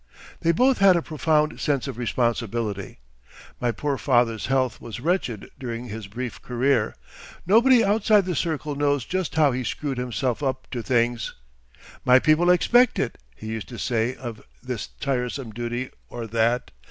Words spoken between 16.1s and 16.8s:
that.